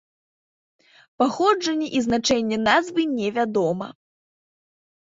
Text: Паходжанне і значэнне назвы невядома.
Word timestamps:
Паходжанне 1.23 1.87
і 1.99 2.01
значэнне 2.09 2.57
назвы 2.67 3.01
невядома. 3.17 3.87